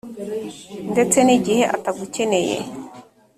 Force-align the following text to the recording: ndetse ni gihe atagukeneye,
ndetse 0.91 1.17
ni 1.23 1.37
gihe 1.45 1.63
atagukeneye, 1.75 2.57